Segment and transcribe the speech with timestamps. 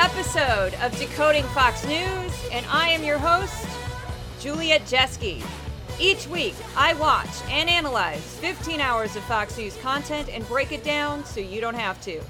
[0.00, 3.66] episode of Decoding Fox News, and I am your host,
[4.38, 5.44] Juliet Jeske.
[5.98, 10.84] Each week, I watch and analyze 15 hours of Fox News content and break it
[10.84, 12.20] down so you don't have to.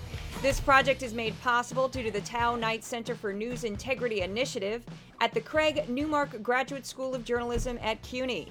[0.41, 4.82] This project is made possible due to the Tow-Knight Center for News Integrity Initiative
[5.20, 8.48] at the Craig Newmark Graduate School of Journalism at CUNY.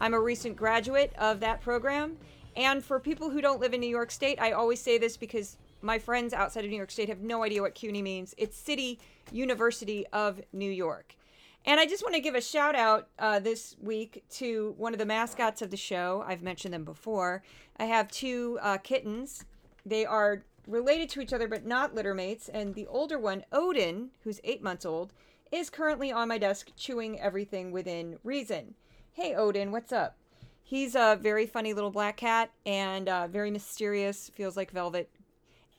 [0.00, 2.16] I'm a recent graduate of that program,
[2.54, 5.56] and for people who don't live in New York State, I always say this because
[5.82, 8.34] my friends outside of New York State have no idea what CUNY means.
[8.36, 8.98] It's City
[9.32, 11.16] University of New York.
[11.64, 14.98] And I just want to give a shout out uh, this week to one of
[14.98, 16.24] the mascots of the show.
[16.26, 17.42] I've mentioned them before.
[17.76, 19.44] I have two uh, kittens.
[19.84, 22.48] They are related to each other but not litter mates.
[22.48, 25.12] And the older one, Odin, who's eight months old,
[25.52, 28.74] is currently on my desk chewing everything within reason.
[29.12, 30.16] Hey, Odin, what's up?
[30.62, 35.10] He's a very funny little black cat and uh, very mysterious, feels like velvet.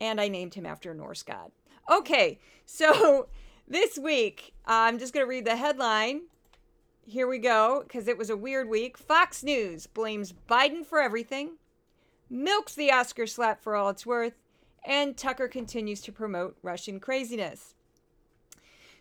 [0.01, 1.51] And I named him after a Norse god.
[1.89, 3.27] Okay, so
[3.67, 6.23] this week, I'm just going to read the headline.
[7.05, 8.97] Here we go, because it was a weird week.
[8.97, 11.57] Fox News blames Biden for everything,
[12.31, 14.33] milks the Oscar slap for all it's worth,
[14.83, 17.75] and Tucker continues to promote Russian craziness.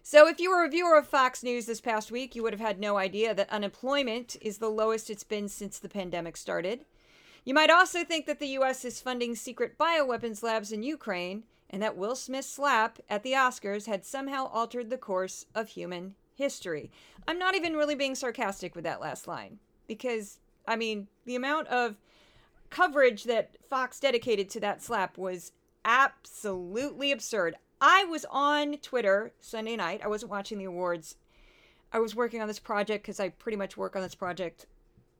[0.03, 2.61] So, if you were a viewer of Fox News this past week, you would have
[2.61, 6.85] had no idea that unemployment is the lowest it's been since the pandemic started.
[7.45, 8.85] You might also think that the U.S.
[8.85, 13.87] is funding secret bioweapons labs in Ukraine and that Will Smith's slap at the Oscars
[13.87, 16.91] had somehow altered the course of human history.
[17.27, 21.69] I'm not even really being sarcastic with that last line because, I mean, the amount
[21.69, 21.97] of
[22.69, 25.53] coverage that Fox dedicated to that slap was
[25.85, 27.57] absolutely absurd.
[27.81, 30.03] I was on Twitter Sunday night.
[30.05, 31.17] I wasn't watching the awards.
[31.93, 34.67] I was working on this project because I pretty much work on this project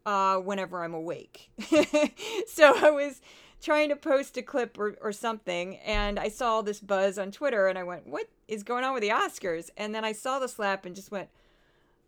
[0.07, 1.51] uh, whenever I'm awake.
[2.49, 3.21] so I was
[3.63, 7.67] trying to post a clip or, or something, and I saw this buzz on Twitter,
[7.67, 9.71] and I went, What is going on with the Oscars?
[9.77, 11.29] And then I saw the slap and just went,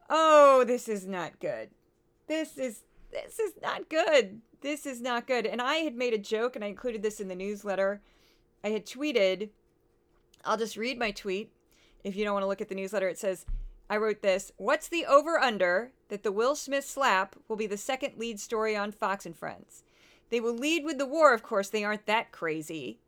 [0.09, 1.71] Oh, this is not good.
[2.27, 4.41] This is this is not good.
[4.63, 5.45] This is not good.
[5.45, 8.01] And I had made a joke and I included this in the newsletter.
[8.65, 9.51] I had tweeted
[10.45, 11.53] I'll just read my tweet.
[12.05, 13.47] If you don't want to look at the newsletter, it says,
[13.89, 17.77] I wrote this What's the over under that the Will Smith slap will be the
[17.77, 19.85] second lead story on Fox and Friends?
[20.31, 23.01] They will lead with the war, of course, they aren't that crazy.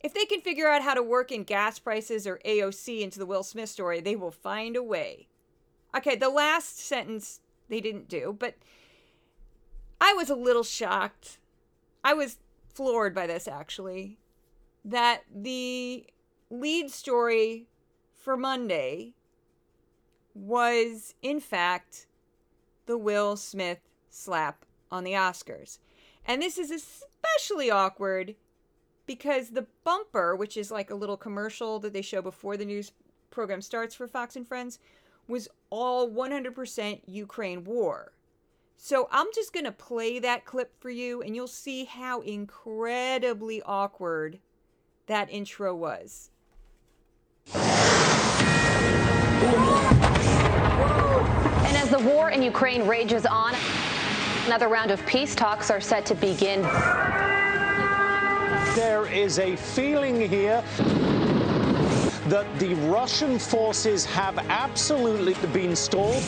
[0.00, 3.26] If they can figure out how to work in gas prices or AOC into the
[3.26, 5.28] Will Smith story, they will find a way.
[5.96, 8.56] Okay, the last sentence they didn't do, but
[10.00, 11.38] I was a little shocked.
[12.04, 12.36] I was
[12.68, 14.18] floored by this actually.
[14.84, 16.06] That the
[16.50, 17.66] lead story
[18.14, 19.14] for Monday
[20.36, 22.06] was, in fact,
[22.86, 23.80] the Will Smith
[24.10, 25.78] slap on the Oscars.
[26.26, 28.34] And this is especially awkward
[29.06, 32.92] because the bumper, which is like a little commercial that they show before the news
[33.30, 34.78] program starts for Fox and Friends,
[35.28, 38.12] was all 100% Ukraine war.
[38.76, 43.62] So I'm just going to play that clip for you and you'll see how incredibly
[43.62, 44.38] awkward
[45.06, 46.30] that intro was.
[51.66, 53.52] And as the war in Ukraine rages on,
[54.46, 56.62] another round of peace talks are set to begin.
[58.76, 60.62] There is a feeling here
[62.28, 66.22] that the Russian forces have absolutely been stalled.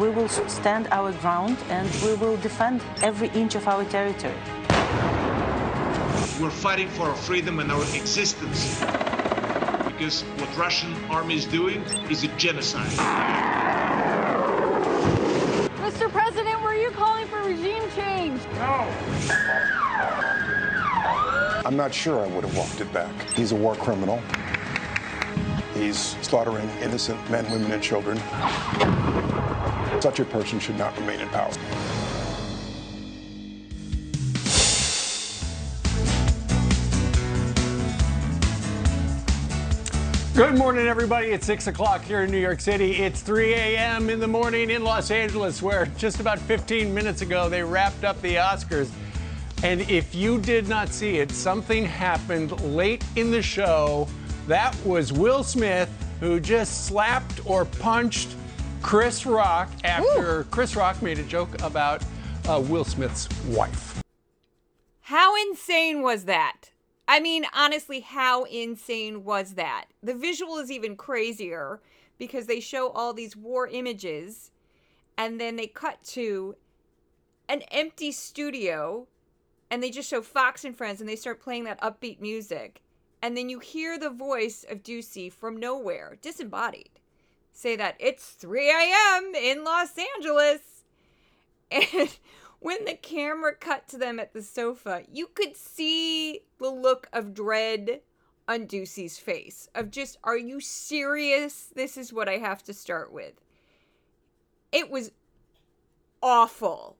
[0.00, 4.32] We will stand our ground and we will defend every inch of our territory.
[6.40, 8.82] We're fighting for our freedom and our existence
[9.96, 12.86] because what Russian army is doing is a genocide.
[15.78, 16.10] Mr.
[16.10, 18.40] President, were you calling for regime change?
[18.56, 18.92] No.
[21.64, 23.10] I'm not sure I would have walked it back.
[23.30, 24.20] He's a war criminal.
[25.74, 28.18] He's slaughtering innocent men, women, and children.
[30.00, 31.52] Such a person should not remain in power.
[40.36, 41.28] Good morning, everybody.
[41.28, 42.96] It's 6 o'clock here in New York City.
[42.96, 44.10] It's 3 a.m.
[44.10, 48.20] in the morning in Los Angeles, where just about 15 minutes ago they wrapped up
[48.20, 48.90] the Oscars.
[49.62, 54.08] And if you did not see it, something happened late in the show.
[54.46, 55.88] That was Will Smith,
[56.20, 58.34] who just slapped or punched
[58.82, 62.04] Chris Rock after Chris Rock made a joke about
[62.46, 64.02] uh, Will Smith's wife.
[65.00, 66.72] How insane was that?
[67.08, 69.86] I mean, honestly, how insane was that?
[70.02, 71.80] The visual is even crazier
[72.18, 74.50] because they show all these war images
[75.16, 76.56] and then they cut to
[77.48, 79.06] an empty studio
[79.70, 82.82] and they just show Fox and Friends and they start playing that upbeat music.
[83.22, 86.90] And then you hear the voice of Doocy from nowhere, disembodied,
[87.52, 89.32] say that it's 3 a.m.
[89.34, 90.60] in Los Angeles.
[91.72, 92.16] And
[92.60, 97.34] when the camera cut to them at the sofa, you could see the look of
[97.34, 98.00] dread
[98.48, 101.70] on Doocy's face of just, are you serious?
[101.74, 103.34] This is what I have to start with.
[104.72, 105.10] It was
[106.22, 106.96] awful.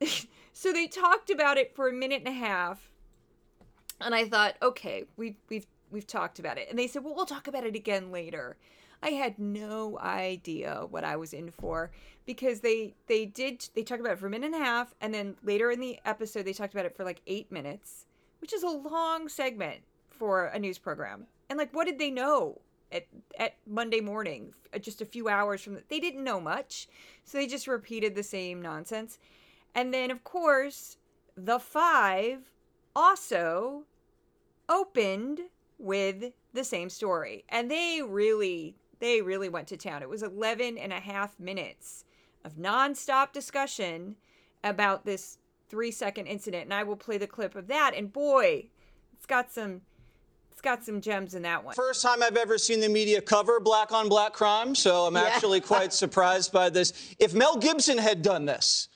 [0.52, 2.90] so they talked about it for a minute and a half,
[4.00, 6.68] and I thought, okay, we've we've we've talked about it.
[6.68, 8.56] And they said, well, we'll talk about it again later.
[9.06, 11.92] I had no idea what I was in for
[12.26, 15.14] because they they did they talked about it for a minute and a half, and
[15.14, 18.06] then later in the episode they talked about it for like eight minutes,
[18.40, 21.28] which is a long segment for a news program.
[21.48, 22.60] And like, what did they know
[22.90, 23.06] at
[23.38, 25.74] at Monday morning, uh, just a few hours from?
[25.74, 26.88] The, they didn't know much,
[27.22, 29.20] so they just repeated the same nonsense.
[29.72, 30.96] And then, of course,
[31.36, 32.50] the five
[32.96, 33.84] also
[34.68, 35.42] opened
[35.78, 40.02] with the same story, and they really they really went to town.
[40.02, 42.04] It was 11 and a half minutes
[42.44, 44.16] of nonstop discussion
[44.64, 45.38] about this
[45.68, 46.64] three second incident.
[46.64, 47.92] And I will play the clip of that.
[47.96, 48.66] And boy,
[49.14, 49.82] it's got some
[50.52, 51.74] it's got some gems in that one.
[51.74, 55.24] First time I've ever seen the media cover black on black crime, so I'm yeah.
[55.24, 57.14] actually quite surprised by this.
[57.18, 58.88] If Mel Gibson had done this,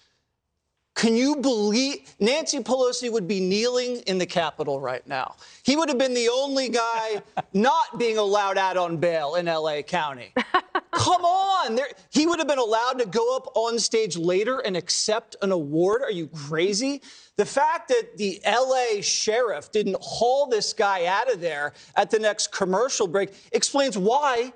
[0.94, 5.36] can you believe Nancy Pelosi would be kneeling in the Capitol right now?
[5.62, 7.22] He would have been the only guy
[7.52, 10.32] not being allowed out on bail in LA County.
[10.92, 11.76] Come on.
[11.76, 15.52] There, he would have been allowed to go up on stage later and accept an
[15.52, 16.02] award.
[16.02, 17.00] Are you crazy?
[17.36, 22.18] The fact that the LA sheriff didn't haul this guy out of there at the
[22.18, 24.52] next commercial break explains why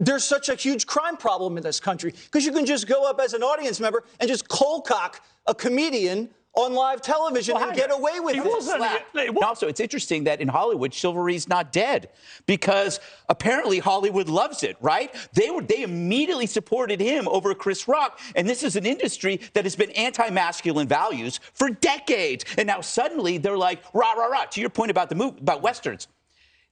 [0.00, 3.18] there's such a huge crime problem in this country because you can just go up
[3.20, 7.76] as an audience member and just cold cock a comedian on live television well, and
[7.76, 9.36] get away with it.
[9.42, 12.08] Also, it's interesting that in Hollywood, chivalry's not dead
[12.46, 12.98] because
[13.28, 15.14] apparently Hollywood loves it, right?
[15.34, 19.64] They were they immediately supported him over Chris Rock, and this is an industry that
[19.64, 24.44] has been anti-masculine values for decades, and now suddenly they're like rah rah rah.
[24.46, 26.08] To your point about the movie about westerns.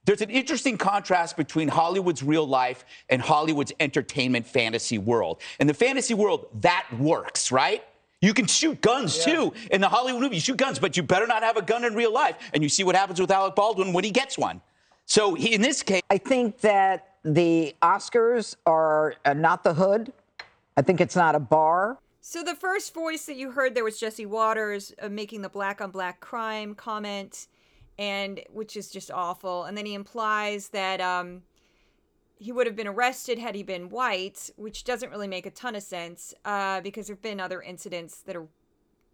[0.03, 5.41] There's an interesting contrast between Hollywood's real life and Hollywood's entertainment fantasy world.
[5.59, 7.83] In the fantasy world, that works, right?
[8.21, 9.35] You can shoot guns yeah.
[9.35, 10.35] too in the Hollywood movie.
[10.35, 12.35] You shoot guns, but you better not have a gun in real life.
[12.53, 14.61] And you see what happens with Alec Baldwin when he gets one.
[15.05, 20.11] So he, in this case, I think that the Oscars are uh, not the hood.
[20.75, 21.97] I think it's not a bar.
[22.21, 25.79] So the first voice that you heard there was Jesse Watters uh, making the black
[25.79, 27.47] on black crime comment
[27.99, 29.63] and which is just awful.
[29.63, 31.43] And then he implies that um,
[32.39, 35.75] he would have been arrested had he been white, which doesn't really make a ton
[35.75, 38.47] of sense uh, because there've been other incidents that are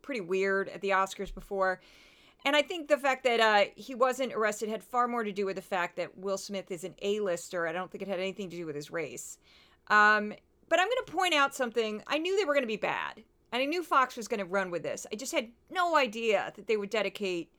[0.02, 1.82] pretty weird at the Oscars before.
[2.46, 5.46] And I think the fact that uh, he wasn't arrested had far more to do
[5.46, 7.68] with the fact that Will Smith is an A-lister.
[7.68, 9.38] I don't think it had anything to do with his race.
[9.88, 10.34] Um,
[10.68, 12.04] but I'm going to point out something.
[12.08, 14.46] I knew they were going to be bad, and I knew Fox was going to
[14.46, 15.08] run with this.
[15.12, 17.50] I just had no idea that they would dedicate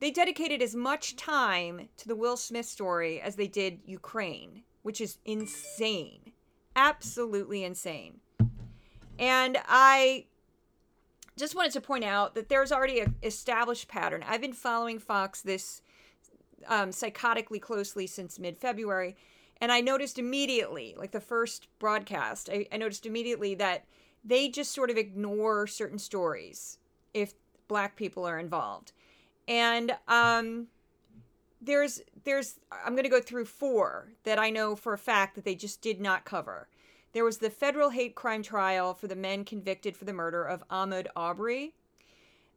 [0.00, 5.00] they dedicated as much time to the Will Smith story as they did Ukraine, which
[5.00, 6.32] is insane.
[6.76, 8.20] Absolutely insane.
[9.18, 10.26] And I
[11.36, 14.24] just wanted to point out that there's already an established pattern.
[14.28, 15.82] I've been following Fox this
[16.68, 19.16] um, psychotically closely since mid February.
[19.60, 23.86] And I noticed immediately, like the first broadcast, I, I noticed immediately that
[24.24, 26.78] they just sort of ignore certain stories
[27.12, 27.34] if
[27.66, 28.92] black people are involved
[29.46, 30.68] and um
[31.64, 35.44] there's there's i'm going to go through four that i know for a fact that
[35.44, 36.68] they just did not cover.
[37.12, 40.66] There was the federal hate crime trial for the men convicted for the murder of
[40.68, 41.74] ahmaud arbery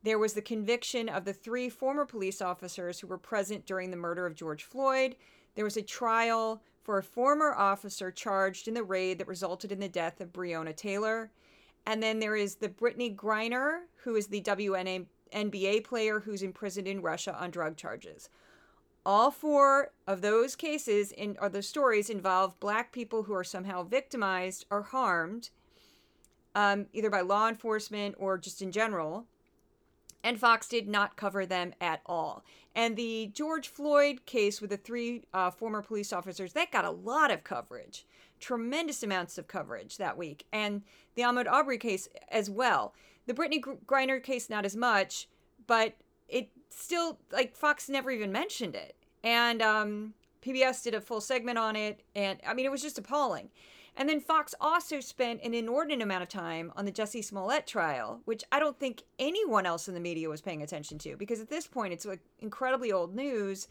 [0.03, 3.97] there was the conviction of the three former police officers who were present during the
[3.97, 5.15] murder of george floyd.
[5.55, 9.79] There was a trial for a former officer charged in the raid that resulted in
[9.79, 11.31] the death of breonna taylor.
[11.85, 16.87] And then there is the brittney griner who is the wna NBA player who's imprisoned
[16.87, 18.29] in Russia on drug charges.
[19.07, 23.83] All four of those cases in or the stories involve black people who are somehow
[23.83, 25.49] victimized or harmed,
[26.53, 29.25] um, either by law enforcement or just in general.
[30.25, 32.43] And Fox did not cover them at all.
[32.75, 36.91] And the George Floyd case with the three uh, former police officers that got a
[36.91, 38.05] lot of coverage,
[38.41, 40.81] tremendous amounts of coverage that week, and
[41.15, 42.93] the Ahmaud Arbery case as well.
[43.25, 45.29] The Brittney Griner case, not as much,
[45.65, 45.95] but
[46.27, 51.57] it still like Fox never even mentioned it, and um, PBS did a full segment
[51.57, 53.49] on it, and I mean it was just appalling.
[53.99, 58.21] And then Fox also spent an inordinate amount of time on the Jussie Smollett trial,
[58.25, 61.49] which I don't think anyone else in the media was paying attention to because at
[61.49, 63.67] this point it's like incredibly old news.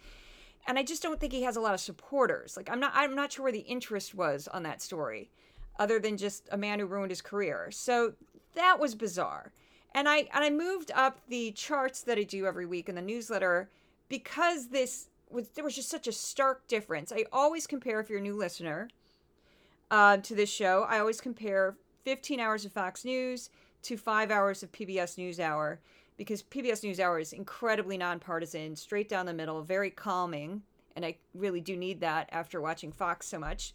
[0.67, 2.57] and I just don't think he has a lot of supporters.
[2.57, 5.31] Like I'm not I'm not sure where the interest was on that story,
[5.79, 7.71] other than just a man who ruined his career.
[7.71, 8.15] So
[8.55, 9.53] that was bizarre.
[9.95, 13.03] And I and I moved up the charts that I do every week in the
[13.03, 13.71] newsletter
[14.09, 17.12] because this was there was just such a stark difference.
[17.12, 18.88] I always compare if you're a new listener
[19.90, 20.87] uh, to this show.
[20.88, 23.50] I always compare 15 hours of Fox News
[23.83, 25.78] to five hours of PBS NewsHour
[26.16, 30.62] because PBS NewsHour is incredibly nonpartisan, straight down the middle, very calming,
[30.95, 33.75] and I really do need that after watching Fox so much.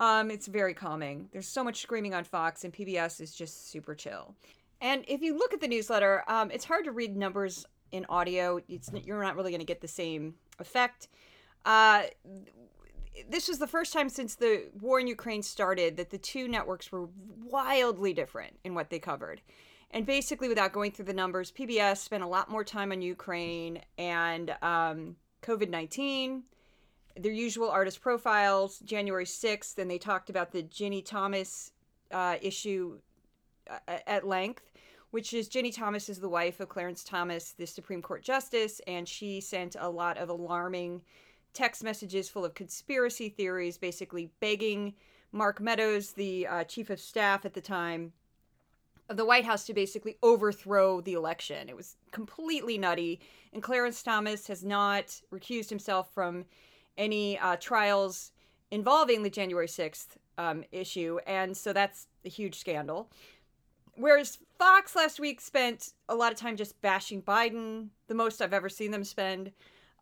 [0.00, 1.28] Um, it's very calming.
[1.32, 4.34] There's so much screaming on Fox, and PBS is just super chill.
[4.80, 8.60] And if you look at the newsletter, um, it's hard to read numbers in audio.
[8.68, 11.08] It's you're not really going to get the same effect.
[11.64, 12.04] Uh,
[13.28, 16.90] this was the first time since the war in Ukraine started that the two networks
[16.90, 17.08] were
[17.42, 19.40] wildly different in what they covered.
[19.90, 23.80] And basically, without going through the numbers, PBS spent a lot more time on Ukraine
[23.96, 26.42] and um, COVID 19,
[27.16, 31.70] their usual artist profiles, January 6th, and they talked about the Ginni Thomas
[32.10, 32.98] uh, issue
[33.70, 34.72] uh, at length,
[35.14, 39.08] which is Ginni Thomas is the wife of Clarence Thomas, the Supreme Court Justice, and
[39.08, 41.02] she sent a lot of alarming
[41.52, 44.92] text messages full of conspiracy theories, basically begging
[45.30, 48.12] Mark Meadows, the uh, chief of staff at the time,
[49.08, 51.68] of the White House to basically overthrow the election.
[51.68, 53.20] It was completely nutty.
[53.52, 56.44] And Clarence Thomas has not recused himself from
[56.98, 58.32] any uh, trials
[58.72, 61.20] involving the January 6th um, issue.
[61.24, 63.12] And so that's a huge scandal.
[63.96, 68.52] Whereas Fox last week spent a lot of time just bashing Biden, the most I've
[68.52, 69.52] ever seen them spend.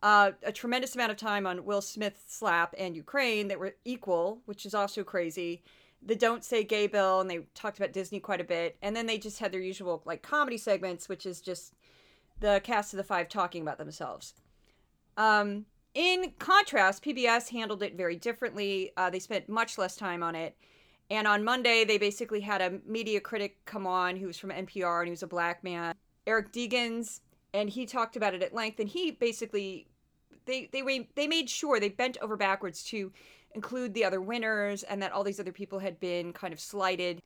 [0.01, 4.41] Uh, a tremendous amount of time on Will Smith slap and Ukraine that were equal,
[4.45, 5.63] which is also crazy
[6.05, 8.77] the Don't Say Gay bill, and they talked about Disney quite a bit.
[8.81, 11.73] And then they just had their usual like comedy segments, which is just
[12.39, 14.33] the cast of the five talking about themselves.
[15.17, 18.91] Um, in contrast, PBS handled it very differently.
[18.97, 20.57] Uh, they spent much less time on it.
[21.09, 24.99] And on Monday, they basically had a media critic come on who was from NPR
[24.99, 25.93] and he was a black man,
[26.25, 27.19] Eric Deggans,
[27.53, 28.79] and he talked about it at length.
[28.79, 29.87] And he basically,
[30.45, 33.11] they they they made sure they bent over backwards to
[33.53, 37.21] include the other winners and that all these other people had been kind of slighted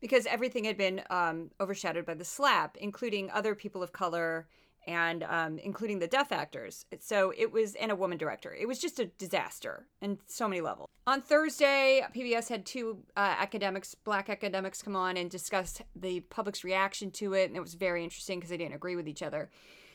[0.00, 4.48] because everything had been um, overshadowed by the slap, including other people of color
[4.86, 6.84] and um, including the deaf actors.
[7.00, 8.54] So it was, and a woman director.
[8.54, 10.88] It was just a disaster in so many levels.
[11.06, 16.64] On Thursday, PBS had two uh, academics, black academics, come on and discuss the public's
[16.64, 17.48] reaction to it.
[17.48, 19.50] And it was very interesting because they didn't agree with each other.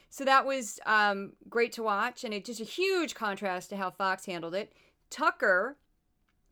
[0.09, 2.23] So that was um, great to watch.
[2.23, 4.73] And it just a huge contrast to how Fox handled it.
[5.09, 5.77] Tucker,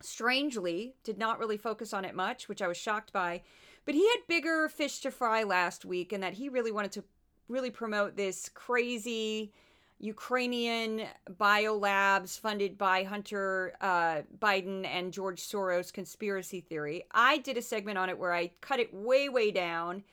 [0.02, 3.42] strangely, did not really focus on it much, which I was shocked by.
[3.86, 7.04] But he had bigger fish to fry last week, and that he really wanted to
[7.48, 9.52] really promote this crazy
[10.00, 11.04] Ukrainian
[11.40, 17.06] biolabs funded by Hunter uh, Biden and George Soros conspiracy theory.
[17.12, 20.04] I did a segment on it where I cut it way, way down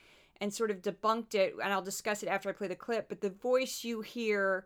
[0.41, 3.09] and sort of debunked it, and I'll discuss it after I play the clip.
[3.09, 4.65] But the voice you hear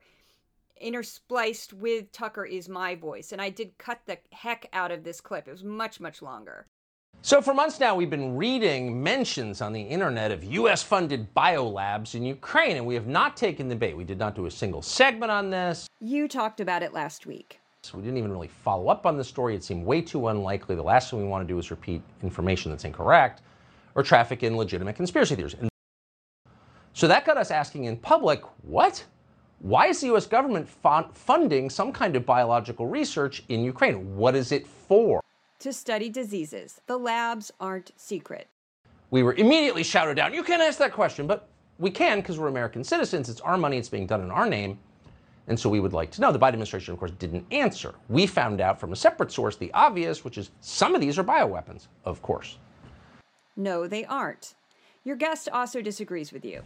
[0.82, 3.32] interspliced with Tucker is my voice.
[3.32, 5.48] And I did cut the heck out of this clip.
[5.48, 6.66] It was much, much longer.
[7.26, 10.82] So, for months now, we've been reading mentions on the internet of U.S.
[10.82, 13.96] funded biolabs in Ukraine, and we have not taken the bait.
[13.96, 15.88] We did not do a single segment on this.
[16.00, 17.60] You talked about it last week.
[17.80, 19.54] So we didn't even really follow up on the story.
[19.54, 20.76] It seemed way too unlikely.
[20.76, 23.40] The last thing we want to do is repeat information that's incorrect
[23.94, 25.54] or traffic in legitimate conspiracy theories.
[25.58, 25.70] And
[26.92, 29.02] so that got us asking in public what?
[29.60, 34.14] Why is the US government funding some kind of biological research in Ukraine?
[34.14, 35.23] What is it for?
[35.64, 36.82] To study diseases.
[36.88, 38.48] The labs aren't secret.
[39.10, 40.34] We were immediately shouted down.
[40.34, 43.30] You can't ask that question, but we can because we're American citizens.
[43.30, 44.78] It's our money, it's being done in our name.
[45.48, 46.32] And so we would like to know.
[46.32, 47.94] The Biden administration, of course, didn't answer.
[48.10, 51.24] We found out from a separate source the obvious, which is some of these are
[51.24, 52.58] bioweapons, of course.
[53.56, 54.56] No, they aren't.
[55.06, 56.62] Your guest also disagrees with you.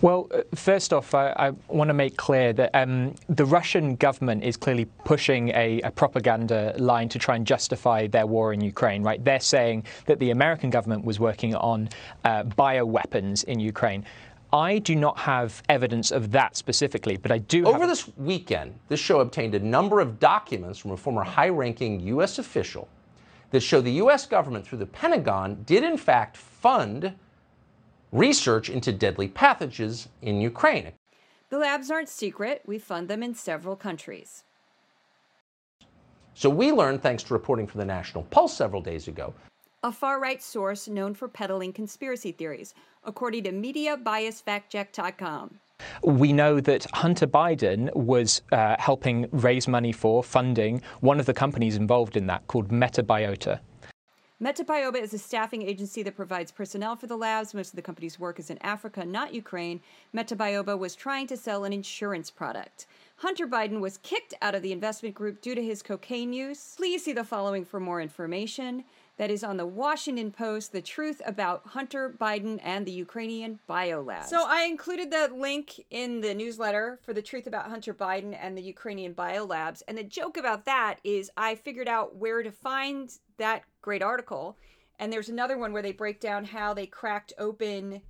[0.00, 4.42] Well, uh, first off, I, I want to make clear that um, the Russian government
[4.42, 9.04] is clearly pushing a, a, propaganda line to try and justify their war in Ukraine,
[9.04, 9.24] right?
[9.24, 11.88] They're saying that the American government was working on
[12.24, 14.04] uh, bioweapons in Ukraine.
[14.52, 17.66] I do not have evidence of that specifically, but I do.
[17.66, 22.00] Over this weekend, this show obtained a number of documents from a former high ranking
[22.00, 22.40] U.S.
[22.40, 22.88] official
[23.52, 24.26] that show the U.S.
[24.26, 27.14] government, through the Pentagon, did in fact fund
[28.16, 30.92] research into deadly pathogens in Ukraine.
[31.50, 32.62] The labs aren't secret.
[32.66, 34.42] We fund them in several countries.
[36.34, 39.32] So we learned, thanks to reporting from the National Pulse several days ago,
[39.82, 45.60] a far right source known for peddling conspiracy theories, according to MediaBiasFactCheck.com.
[46.02, 51.34] We know that Hunter Biden was uh, helping raise money for funding one of the
[51.34, 53.60] companies involved in that called Metabiota.
[54.42, 57.54] Metabiota is a staffing agency that provides personnel for the labs.
[57.54, 59.80] Most of the company's work is in Africa, not Ukraine.
[60.14, 62.86] Metabiota was trying to sell an insurance product.
[63.16, 66.74] Hunter Biden was kicked out of the investment group due to his cocaine use.
[66.76, 68.84] Please see the following for more information.
[69.16, 74.26] That is on the Washington Post, the truth about Hunter Biden and the Ukrainian biolabs.
[74.26, 78.58] So I included the link in the newsletter for the truth about Hunter Biden and
[78.58, 79.82] the Ukrainian biolabs.
[79.88, 84.56] And the joke about that is I figured out where to find that great article.
[84.98, 88.00] And there's another one where they break down how they cracked open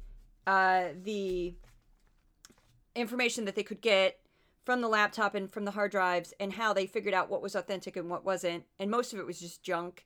[0.47, 1.55] uh, the
[2.95, 4.21] information that they could get
[4.65, 7.55] from the laptop and from the hard drives and how they figured out what was
[7.55, 8.65] authentic and what wasn't.
[8.79, 10.05] And most of it was just junk.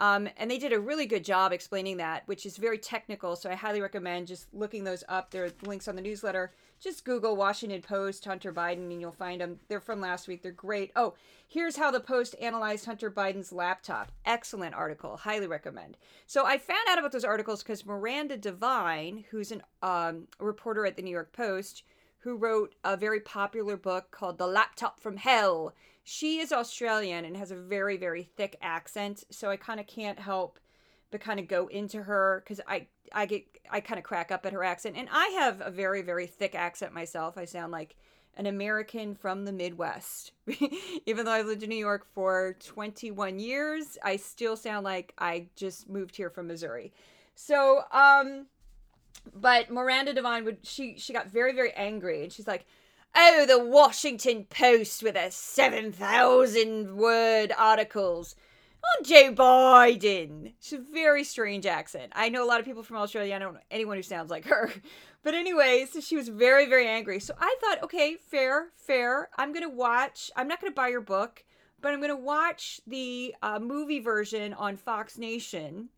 [0.00, 3.34] Um, and they did a really good job explaining that, which is very technical.
[3.34, 5.30] So I highly recommend just looking those up.
[5.30, 6.52] There are links on the newsletter.
[6.80, 9.58] Just Google Washington Post Hunter Biden and you'll find them.
[9.68, 10.42] They're from last week.
[10.42, 10.92] They're great.
[10.94, 11.14] Oh,
[11.46, 14.12] here's how the Post analyzed Hunter Biden's laptop.
[14.24, 15.16] Excellent article.
[15.16, 15.96] Highly recommend.
[16.26, 21.02] So I found out about those articles because Miranda Devine, who's um, reporter at the
[21.02, 21.82] New York Post,
[22.18, 25.74] who wrote a very popular book called The Laptop from Hell.
[26.04, 30.18] She is Australian and has a very, very thick accent, so I kind of can't
[30.18, 30.58] help
[31.10, 34.46] but kind of go into her because I I get I kind of crack up
[34.46, 37.38] at her accent, and I have a very, very thick accent myself.
[37.38, 37.96] I sound like
[38.36, 40.32] an American from the Midwest.
[41.06, 45.46] Even though I've lived in New York for 21 years, I still sound like I
[45.56, 46.92] just moved here from Missouri.
[47.34, 48.46] So, um,
[49.34, 52.64] but Miranda Devine would she she got very very angry and she's like,
[53.14, 58.36] "Oh, the Washington Post with their 7,000 word articles
[58.96, 62.12] on Joe Biden." She's a very strange accent.
[62.14, 63.34] I know a lot of people from Australia.
[63.34, 64.72] I don't know anyone who sounds like her.
[65.24, 67.18] But anyway, so she was very very angry.
[67.20, 69.28] So I thought, "Okay, fair, fair.
[69.36, 70.30] I'm to watch.
[70.36, 71.44] I'm not to buy your book,
[71.80, 75.90] but I'm to watch the uh, movie version on Fox Nation."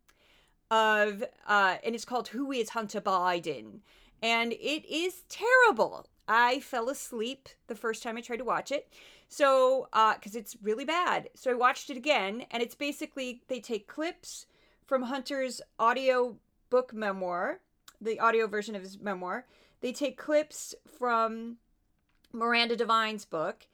[0.71, 3.81] of uh and it's called Who is Hunter Biden?
[4.23, 6.07] And it is terrible.
[6.27, 8.87] I fell asleep the first time I tried to watch it.
[9.31, 11.29] So, uh, because it's really bad.
[11.35, 14.45] So I watched it again, and it's basically they take clips
[14.85, 16.35] from Hunter's audio
[16.69, 17.61] book memoir,
[18.01, 19.45] the audio version of his memoir.
[19.79, 21.55] They take clips from
[22.33, 23.67] Miranda Devine's book,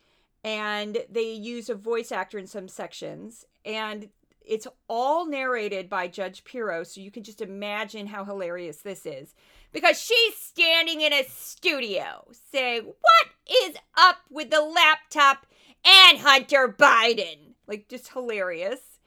[0.43, 3.43] and they use a voice actor in some sections.
[3.65, 4.10] And
[4.46, 9.34] it's all narrated by Judge Pirro, so you can just imagine how hilarious this is.
[9.74, 15.45] Because she's standing in a studio saying, What is up with the laptop
[15.86, 17.53] and Hunter Biden?
[17.67, 18.99] Like, just hilarious.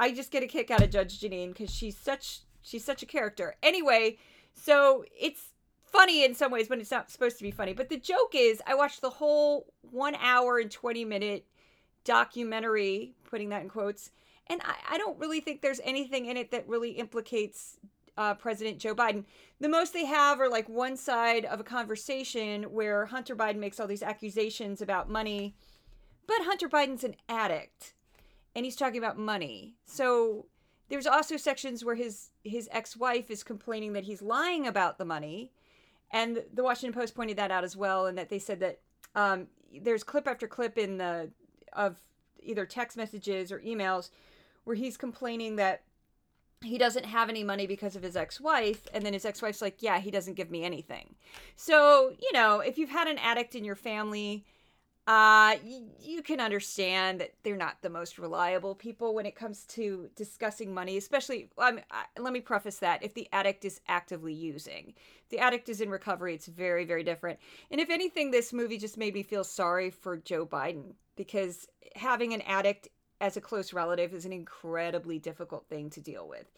[0.00, 3.06] I just get a kick out of Judge Jeanine because she's such she's such a
[3.06, 3.56] character.
[3.62, 4.18] Anyway,
[4.54, 5.52] so it's
[5.84, 7.72] funny in some ways when it's not supposed to be funny.
[7.72, 11.46] But the joke is I watched the whole one hour and 20 minute
[12.04, 14.10] documentary, putting that in quotes,
[14.46, 17.78] and I, I don't really think there's anything in it that really implicates
[18.18, 19.24] uh, President Joe Biden.
[19.60, 23.80] The most they have are like one side of a conversation where Hunter Biden makes
[23.80, 25.54] all these accusations about money,
[26.26, 27.94] but Hunter Biden's an addict
[28.54, 29.76] and he's talking about money.
[29.86, 30.46] So
[30.88, 35.52] there's also sections where his his ex-wife is complaining that he's lying about the money,
[36.10, 38.80] and the Washington Post pointed that out as well, and that they said that
[39.14, 39.46] um,
[39.80, 41.30] there's clip after clip in the
[41.72, 42.00] of
[42.42, 44.10] either text messages or emails
[44.64, 45.82] where he's complaining that
[46.60, 50.00] he doesn't have any money because of his ex-wife and then his ex-wife's like yeah
[50.00, 51.14] he doesn't give me anything.
[51.56, 54.44] So you know if you've had an addict in your family
[55.06, 59.64] uh y- you can understand that they're not the most reliable people when it comes
[59.64, 63.02] to discussing money especially um, I, let me preface that.
[63.02, 67.04] If the addict is actively using if the addict is in recovery it's very very
[67.04, 67.38] different.
[67.70, 72.34] And if anything this movie just made me feel sorry for joe biden because having
[72.34, 72.88] an addict
[73.20, 76.50] as a close relative is an incredibly difficult thing to deal with.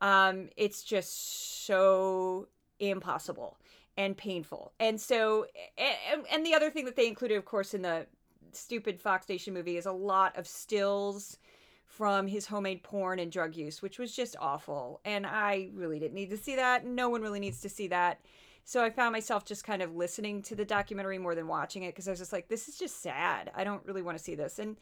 [0.00, 2.48] Um, it's just so
[2.80, 3.58] impossible
[3.96, 4.72] and painful.
[4.80, 5.46] And so,
[5.78, 8.06] and, and the other thing that they included, of course, in the
[8.52, 11.38] stupid Fox Nation movie is a lot of stills
[11.84, 15.00] from his homemade porn and drug use, which was just awful.
[15.04, 16.86] And I really didn't need to see that.
[16.86, 18.20] No one really needs to see that.
[18.64, 21.88] So I found myself just kind of listening to the documentary more than watching it
[21.88, 23.50] because I was just like, this is just sad.
[23.54, 24.58] I don't really want to see this.
[24.58, 24.76] And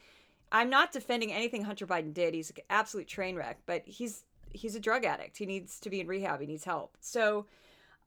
[0.51, 2.33] I'm not defending anything Hunter Biden did.
[2.33, 5.37] He's an absolute train wreck, but he's he's a drug addict.
[5.37, 6.41] He needs to be in rehab.
[6.41, 6.97] He needs help.
[6.99, 7.45] So,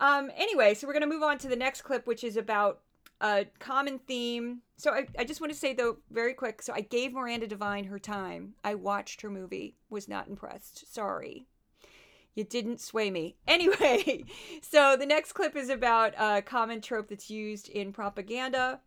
[0.01, 2.81] um, anyway, so we're gonna move on to the next clip, which is about
[3.21, 4.61] a common theme.
[4.77, 6.63] So I, I just want to say though, very quick.
[6.63, 8.55] So I gave Miranda Devine her time.
[8.63, 9.77] I watched her movie.
[9.89, 10.93] Was not impressed.
[10.93, 11.47] Sorry.
[12.35, 13.37] You didn't sway me.
[13.47, 14.25] Anyway,
[14.61, 18.81] so the next clip is about a common trope that's used in propaganda,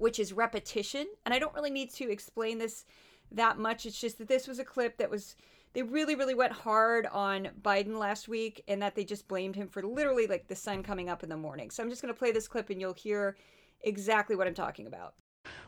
[0.00, 1.06] which is repetition.
[1.24, 2.84] And I don't really need to explain this
[3.32, 3.86] that much.
[3.86, 5.36] It's just that this was a clip that was
[5.72, 9.68] they really really went hard on Biden last week and that they just blamed him
[9.68, 11.70] for literally like the sun coming up in the morning.
[11.70, 13.36] So I'm just going to play this clip and you'll hear
[13.82, 15.14] exactly what I'm talking about.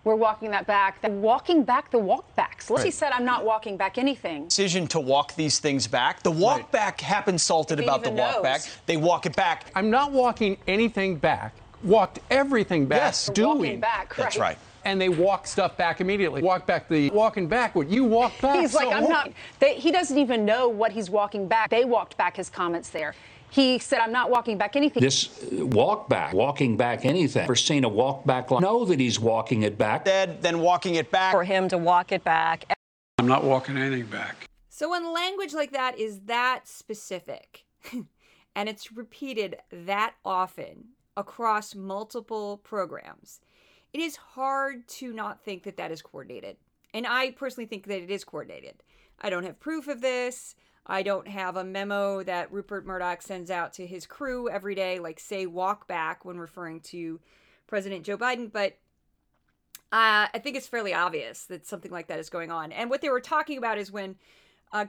[0.05, 1.01] We're walking that back.
[1.01, 2.69] They're walking back the walkbacks.
[2.69, 2.85] Right.
[2.85, 4.49] She said, I'm not walking back anything.
[4.49, 6.23] Decision to walk these things back.
[6.23, 6.73] The walk right.
[6.73, 8.43] back happens salted about the walk knows.
[8.43, 8.63] back.
[8.87, 9.71] They walk it back.
[9.75, 11.55] I'm not walking anything back.
[11.83, 13.01] Walked everything back.
[13.01, 13.81] Yes, doing.
[13.81, 14.25] Back, right.
[14.25, 16.43] That's right and they walk stuff back immediately.
[16.43, 17.91] Walk back the walking backward.
[17.91, 18.61] You walk back.
[18.61, 19.33] He's like, I'm not.
[19.59, 21.71] They, he doesn't even know what he's walking back.
[21.71, 23.15] They walked back his comments there.
[23.51, 25.03] He said, I'm not walking back anything.
[25.03, 27.43] This uh, walk back, walking back anything.
[27.43, 28.63] Ever seen a walk back line?
[28.63, 30.07] Know that he's walking it back.
[30.07, 31.33] Dead, then walking it back.
[31.33, 32.65] For him to walk it back.
[33.19, 34.49] I'm not walking anything back.
[34.71, 40.87] So when language like that is that specific and it's repeated that often
[41.17, 43.41] across multiple programs,
[43.93, 46.57] it is hard to not think that that is coordinated.
[46.95, 48.83] And I personally think that it is coordinated.
[49.21, 50.55] I don't have proof of this.
[50.87, 54.99] I don't have a memo that Rupert Murdoch sends out to his crew every day,
[54.99, 57.21] like say walk back when referring to
[57.67, 58.79] President Joe Biden, but
[59.93, 62.73] uh, I think it's fairly obvious that something like that is going on.
[62.73, 64.17] And what they were talking about is when
[64.73, 64.87] uh,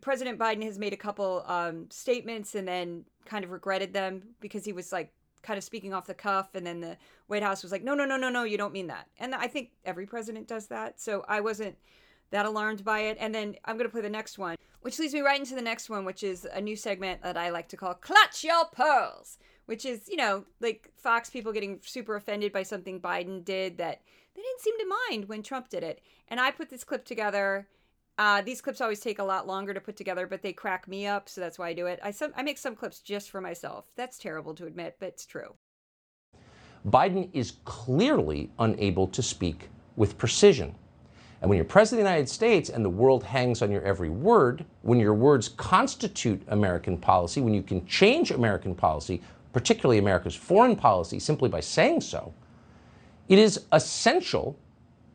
[0.00, 4.64] President Biden has made a couple um, statements and then kind of regretted them because
[4.64, 5.12] he was like
[5.48, 8.04] kind of speaking off the cuff, and then the White House was like, "No, no,
[8.04, 11.24] no, no, no, you don't mean that." And I think every president does that, so
[11.26, 11.78] I wasn't
[12.30, 13.16] that alarmed by it.
[13.18, 15.62] And then I'm going to play the next one, which leads me right into the
[15.62, 19.38] next one, which is a new segment that I like to call Clutch Your Pearls,
[19.64, 24.02] which is, you know, like Fox people getting super offended by something Biden did that
[24.36, 26.02] they didn't seem to mind when Trump did it.
[26.28, 27.68] And I put this clip together.
[28.18, 31.06] Uh, these clips always take a lot longer to put together, but they crack me
[31.06, 32.00] up, so that's why I do it.
[32.02, 33.86] I some I make some clips just for myself.
[33.96, 35.54] That's terrible to admit, but it's true.
[36.86, 40.74] Biden is clearly unable to speak with precision.
[41.40, 44.08] And when you're president of the United States and the world hangs on your every
[44.08, 50.34] word, when your words constitute American policy, when you can change American policy, particularly America's
[50.34, 52.32] foreign policy, simply by saying so,
[53.28, 54.58] it is essential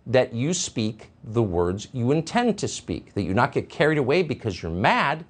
[0.07, 4.23] that you speak the words you intend to speak, that you not get carried away
[4.23, 5.23] because you're mad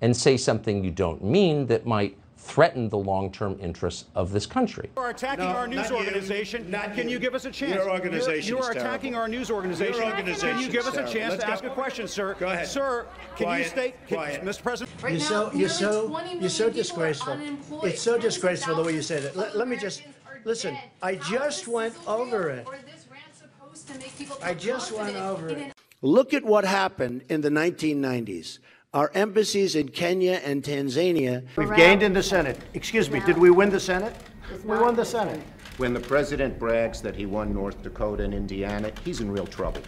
[0.00, 4.90] and say something you don't mean that might threaten the long-term interests of this country.
[4.96, 6.64] You are attacking no, our news organization.
[6.66, 7.14] You, not Can you.
[7.14, 7.74] you give us a chance?
[7.74, 9.22] Your organization You are is attacking terrible.
[9.22, 9.94] our news organization.
[9.94, 11.52] Your organization Can you give us a chance Let's to go.
[11.54, 12.36] ask a question, sir?
[12.38, 12.66] Go ahead.
[12.66, 13.06] Sir,
[13.36, 13.62] can Quiet.
[13.62, 14.42] you state, can, Quiet.
[14.42, 14.62] Mr.
[14.62, 15.02] President?
[15.02, 17.38] Right you're so you're so you're so disgraceful.
[17.82, 19.36] It's so disgraceful the way you said it.
[19.36, 20.02] Let, let me just
[20.44, 20.76] listen.
[21.02, 22.66] I just went over it.
[24.42, 25.72] I just went over it.
[26.02, 28.58] Look at what happened in the 1990s.
[28.92, 31.44] Our embassies in Kenya and Tanzania.
[31.56, 32.58] We've gained in the Senate.
[32.74, 34.14] Excuse me, did we win the Senate?
[34.64, 35.40] We won the Senate.
[35.78, 39.82] When the president brags that he won North Dakota and Indiana, he's in real trouble.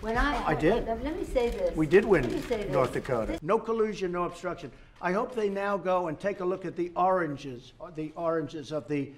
[0.00, 0.86] When I, I did.
[0.86, 1.76] Let me say this.
[1.76, 2.72] We did win Let me say this.
[2.72, 3.38] North Dakota.
[3.42, 4.72] No collusion, no obstruction.
[5.00, 8.88] I hope they now go and take a look at the oranges, the oranges of
[8.88, 9.10] the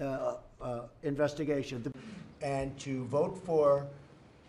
[0.00, 1.92] uh, uh, investigation,
[2.42, 3.86] and to vote for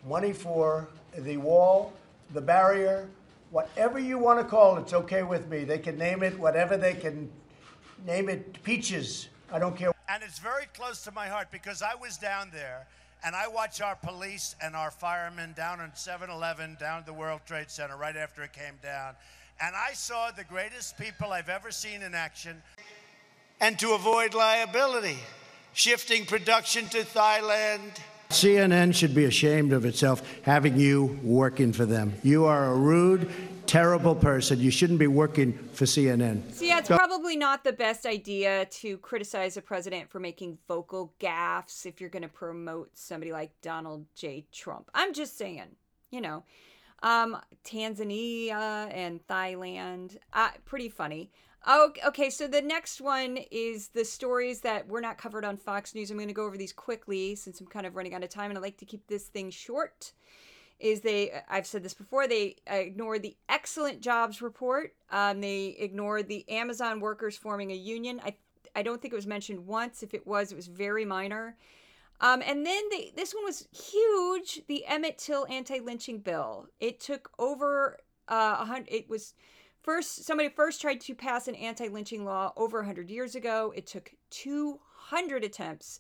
[0.08, 1.94] money for the wall,
[2.34, 3.08] the barrier,
[3.52, 5.64] whatever you want to call it, it's okay with me.
[5.64, 7.30] They can name it whatever they can
[8.06, 9.30] name it, peaches.
[9.52, 9.92] I don't care.
[10.10, 12.88] And it's very close to my heart because I was down there
[13.24, 17.14] and I watch our police and our firemen down on 7 Eleven, down at the
[17.14, 19.14] World Trade Center right after it came down.
[19.62, 22.62] And I saw the greatest people I've ever seen in action.
[23.62, 25.20] And to avoid liability,
[25.74, 28.00] shifting production to Thailand.
[28.30, 32.14] CNN should be ashamed of itself having you working for them.
[32.24, 33.30] You are a rude,
[33.68, 34.60] terrible person.
[34.60, 36.52] You shouldn't be working for CNN.
[36.52, 41.14] So yeah, it's probably not the best idea to criticize a president for making vocal
[41.20, 44.46] gaffes if you're going to promote somebody like Donald J.
[44.52, 44.90] Trump.
[44.96, 45.76] I'm just saying,
[46.10, 46.44] you know,
[47.04, 51.30] um, Tanzania and Thailand, uh, pretty funny.
[51.66, 52.30] Oh, okay.
[52.30, 56.12] So the next one is the stories that were not covered on Fox News.
[56.12, 58.52] I'm going to go over these quickly since I'm kind of running out of time,
[58.52, 60.12] and I like to keep this thing short.
[60.80, 61.32] Is they?
[61.48, 62.28] I've said this before.
[62.28, 64.94] They ignored the excellent jobs report.
[65.10, 68.20] Um, they ignored the Amazon workers forming a union.
[68.26, 68.36] I
[68.76, 70.04] I don't think it was mentioned once.
[70.04, 71.56] If it was, it was very minor.
[72.20, 74.62] Um, and then they, this one was huge.
[74.68, 76.68] The Emmett Till anti-lynching bill.
[76.80, 78.94] It took over uh, a hundred.
[78.94, 79.34] It was
[79.84, 83.74] First, somebody first tried to pass an anti-lynching law over 100 years ago.
[83.76, 86.00] It took 200 attempts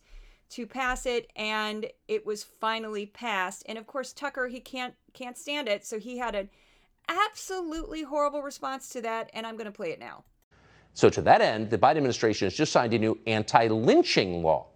[0.51, 3.63] to pass it and it was finally passed.
[3.67, 6.49] And of course, Tucker, he can't can't stand it, so he had an
[7.09, 10.23] absolutely horrible response to that, and I'm going to play it now.
[10.93, 14.67] So, to that end, the Biden administration has just signed a new anti lynching law.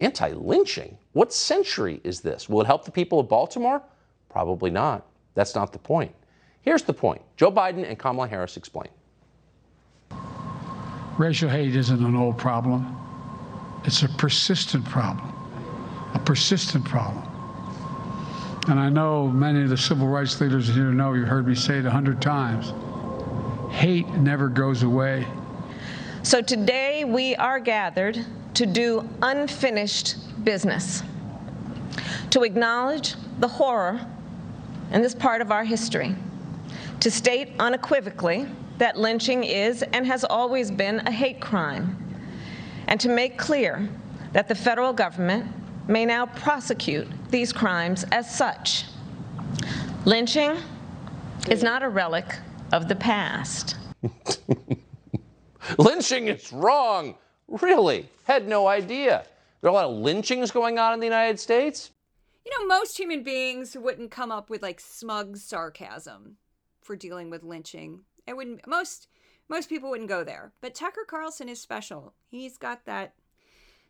[0.00, 0.96] Anti lynching?
[1.12, 2.48] What century is this?
[2.48, 3.82] Will it help the people of Baltimore?
[4.28, 5.06] Probably not.
[5.34, 6.14] That's not the point.
[6.64, 8.88] Here's the point Joe Biden and Kamala Harris explain.
[11.18, 12.96] Racial hate isn't an old problem,
[13.84, 15.30] it's a persistent problem.
[16.14, 17.22] A persistent problem.
[18.68, 21.78] And I know many of the civil rights leaders here know you've heard me say
[21.78, 22.72] it a hundred times.
[23.70, 25.26] Hate never goes away.
[26.22, 28.24] So today we are gathered
[28.54, 31.02] to do unfinished business,
[32.30, 34.00] to acknowledge the horror
[34.92, 36.14] in this part of our history,
[37.04, 38.46] to state unequivocally
[38.78, 41.98] that lynching is and has always been a hate crime,
[42.88, 43.86] and to make clear
[44.32, 45.46] that the federal government
[45.86, 48.86] may now prosecute these crimes as such.
[50.06, 50.56] Lynching
[51.50, 52.38] is not a relic
[52.72, 53.76] of the past.
[55.78, 57.16] Lynching is wrong.
[57.48, 58.08] Really?
[58.22, 59.26] Had no idea.
[59.60, 61.90] There are a lot of lynchings going on in the United States.
[62.46, 66.38] You know, most human beings wouldn't come up with like smug sarcasm
[66.84, 68.00] for dealing with lynching.
[68.26, 69.08] It wouldn't most
[69.48, 70.52] most people wouldn't go there.
[70.60, 72.14] But Tucker Carlson is special.
[72.28, 73.14] He's got that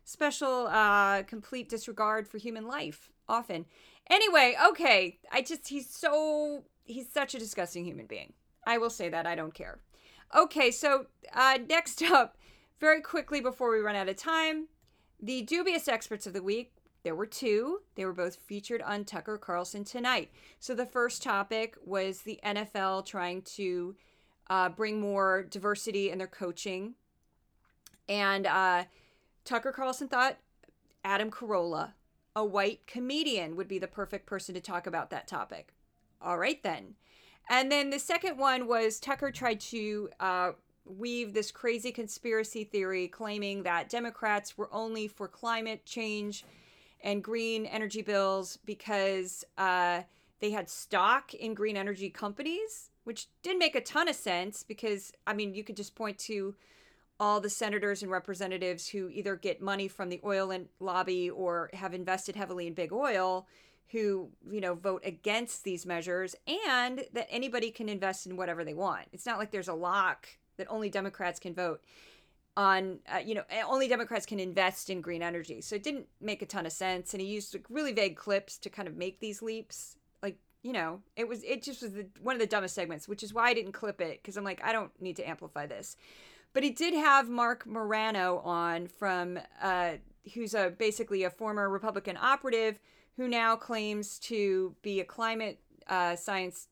[0.03, 3.65] special uh complete disregard for human life often.
[4.09, 8.33] Anyway, okay, I just he's so he's such a disgusting human being.
[8.65, 9.79] I will say that I don't care.
[10.35, 12.37] Okay, so uh next up,
[12.79, 14.67] very quickly before we run out of time,
[15.21, 16.71] the dubious experts of the week.
[17.05, 17.81] There were two.
[17.93, 20.31] They were both featured on Tucker Carlson tonight.
[20.59, 23.95] So the first topic was the NFL trying to
[24.49, 26.95] uh, bring more diversity in their coaching.
[28.09, 28.85] And uh,
[29.43, 30.37] Tucker Carlson thought
[31.03, 31.93] Adam Carolla,
[32.35, 35.73] a white comedian, would be the perfect person to talk about that topic.
[36.19, 36.95] All right, then.
[37.51, 40.51] And then the second one was Tucker tried to uh,
[40.85, 46.43] weave this crazy conspiracy theory claiming that Democrats were only for climate change
[47.05, 50.01] and green energy bills because uh,
[50.39, 55.13] they had stock in green energy companies, which didn't make a ton of sense because,
[55.27, 56.55] I mean, you could just point to
[57.19, 61.69] all the senators and representatives who either get money from the oil and lobby or
[61.73, 63.47] have invested heavily in big oil
[63.91, 66.35] who you know vote against these measures
[66.67, 69.05] and that anybody can invest in whatever they want.
[69.13, 71.81] It's not like there's a lock that only democrats can vote
[72.57, 75.61] on uh, you know only democrats can invest in green energy.
[75.61, 77.13] So it didn't make a ton of sense.
[77.13, 79.97] And he used like, really vague clips to kind of make these leaps.
[80.23, 83.21] Like you know it was it just was the, one of the dumbest segments which
[83.21, 85.97] is why i didn't clip it because i'm like i don't need to amplify this.
[86.53, 89.95] But he did have Marc Morano on from uh,
[90.33, 92.79] who's a basically a former republican operative
[93.17, 96.67] who now claims to be a climate uh, science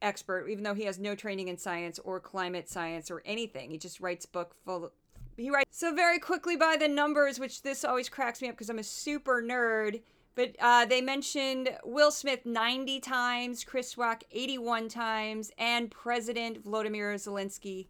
[0.00, 3.70] expert even though he has no training in science or climate science or anything.
[3.70, 4.92] He just writes book full
[5.36, 8.70] he writes so very quickly by the numbers which this always cracks me up because
[8.70, 10.02] i'm a super nerd
[10.34, 17.14] but uh, they mentioned will smith 90 times chris rock 81 times and president Vladimir
[17.14, 17.86] zelensky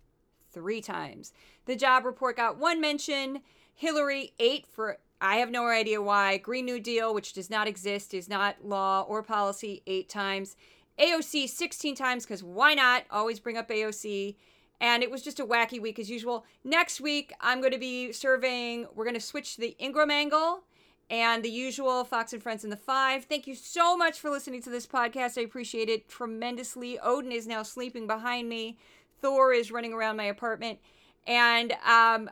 [0.52, 1.32] three times.
[1.64, 3.40] The job report got one mention
[3.74, 8.12] hillary eight for i have no idea why green new deal which does not exist
[8.12, 10.56] is not law or policy eight times.
[10.98, 13.04] Aoc 16 times because why not?
[13.10, 14.36] Always bring up aoc
[14.82, 16.44] and it was just a wacky week as usual.
[16.64, 20.64] Next week, I'm going to be surveying, we're going to switch to the Ingraham Angle
[21.08, 23.24] and the usual Fox and Friends in the Five.
[23.26, 25.38] Thank you so much for listening to this podcast.
[25.38, 26.98] I appreciate it tremendously.
[26.98, 28.76] Odin is now sleeping behind me,
[29.20, 30.80] Thor is running around my apartment.
[31.28, 32.28] And um,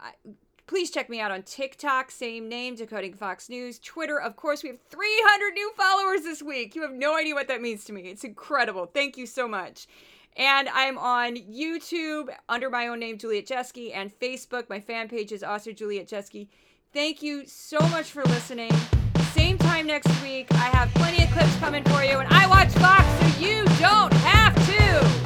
[0.67, 3.79] please check me out on TikTok, same name, Decoding Fox News.
[3.79, 6.75] Twitter, of course, we have 300 new followers this week.
[6.75, 8.09] You have no idea what that means to me.
[8.09, 8.87] It's incredible.
[8.87, 9.87] Thank you so much.
[10.37, 14.69] And I'm on YouTube under my own name, Juliet Jeske, and Facebook.
[14.69, 16.49] My fan page is also Juliet Jeske.
[16.93, 18.73] Thank you so much for listening.
[19.33, 20.47] Same time next week.
[20.53, 24.13] I have plenty of clips coming for you, and I watch Fox, so you don't
[24.13, 25.20] have to.